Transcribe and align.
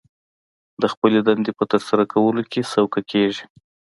د 0.81 0.83
خپلې 0.93 1.19
دندې 1.27 1.51
په 1.59 1.63
ترسره 1.71 2.03
کولو 2.13 2.41
کې 2.51 2.69
سوکه 2.73 3.01
کېږي 3.11 3.45